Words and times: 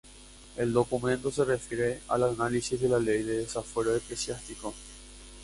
El 0.57 0.73
documento 0.73 1.29
se 1.31 1.45
refiere 1.45 2.01
al 2.07 2.23
análisis 2.23 2.81
de 2.81 2.89
la 2.89 2.97
ley 2.97 3.21
de 3.21 3.37
desafuero 3.37 3.95
eclesiástico. 3.95 4.73